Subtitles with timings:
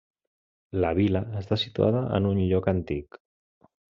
[0.85, 3.23] La vila està situada en un lloc antic.